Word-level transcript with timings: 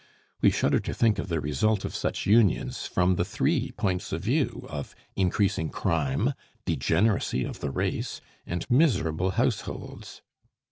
We 0.41 0.49
shudder 0.49 0.79
to 0.79 0.95
think 0.95 1.19
of 1.19 1.27
the 1.27 1.39
result 1.39 1.85
of 1.85 1.93
such 1.93 2.25
unions 2.25 2.87
from 2.87 3.17
the 3.17 3.23
three 3.23 3.69
points 3.73 4.11
of 4.11 4.23
view 4.23 4.65
of 4.67 4.95
increasing 5.15 5.69
crime, 5.69 6.33
degeneracy 6.65 7.43
of 7.43 7.59
the 7.59 7.69
race, 7.69 8.19
and 8.43 8.65
miserable 8.67 9.29
households. 9.37 10.23